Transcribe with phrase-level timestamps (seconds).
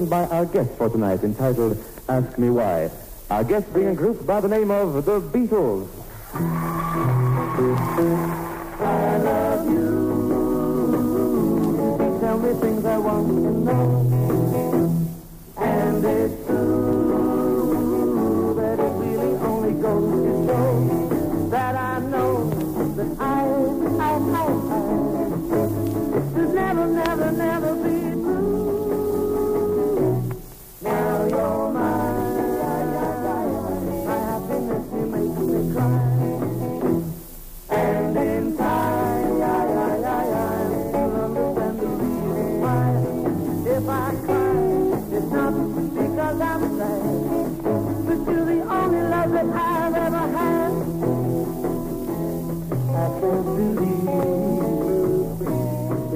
[0.00, 1.76] written by our guest for tonight entitled
[2.08, 2.90] Ask Me Why.
[3.28, 5.88] Our guest being a group by the name of The Beatles.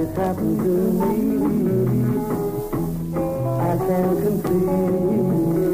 [0.05, 1.17] This happened to me.
[3.17, 5.74] I can't conceive.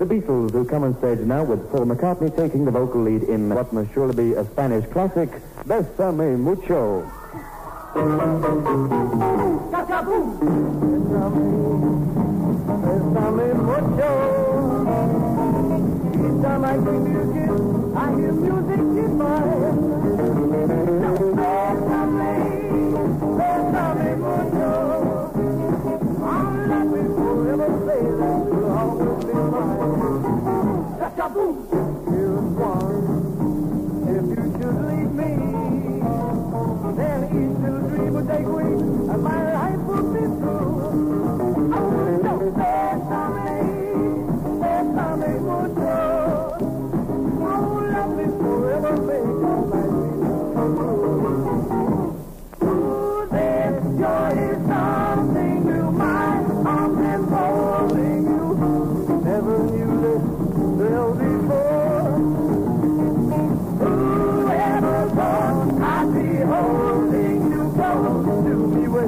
[0.00, 3.50] The Beatles, who come on stage now with Paul McCartney taking the vocal lead in
[3.54, 5.28] what must surely be a Spanish classic,
[5.68, 7.02] Besame Mucho.
[12.80, 14.10] Besame mucho.
[16.16, 17.60] Each time I give you a kiss,
[17.94, 20.19] I hear music in my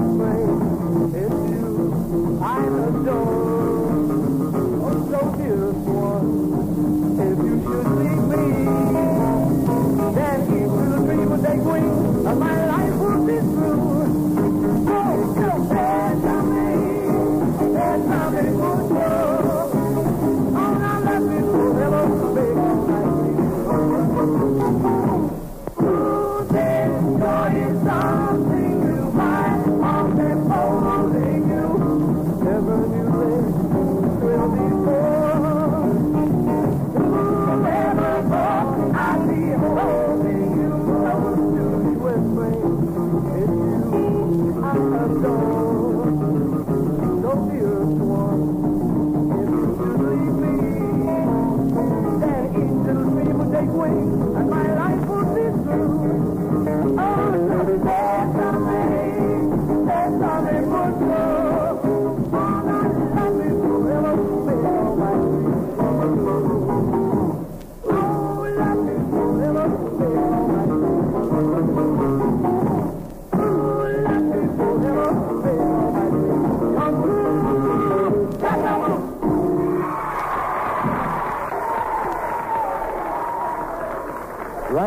[0.02, 3.51] afraid it's you I adore.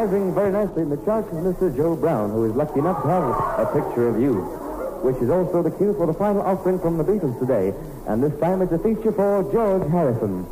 [0.08, 1.76] Very nicely in the charts is Mr.
[1.76, 3.24] Joe Brown, who is lucky enough to have
[3.60, 4.34] a picture of you,
[5.02, 7.74] which is also the cue for the final offering from the Beatles today.
[8.08, 10.46] And this time it's a feature for George Harrison.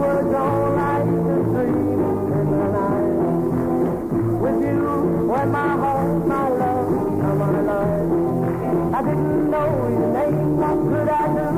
[0.00, 1.99] Were gone like a dream
[5.46, 6.90] my heart, my love,
[7.38, 8.94] my life.
[8.94, 11.48] I didn't know your name, what could I do?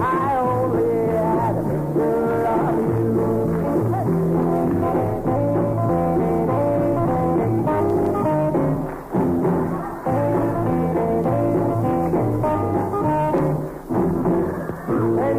[0.00, 2.46] I only had a picture
[2.78, 3.02] you.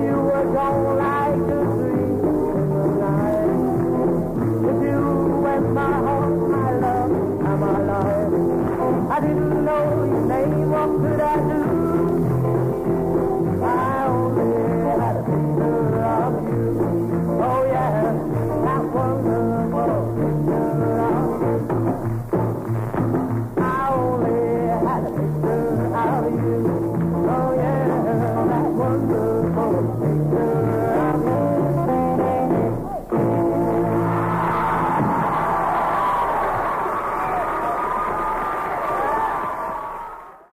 [0.04, 0.18] You
[0.98, 1.93] like
[9.14, 11.63] I didn't know your name, what could I do?